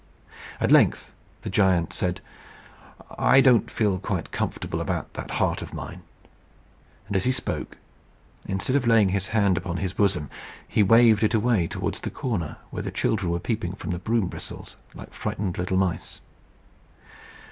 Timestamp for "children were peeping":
12.89-13.73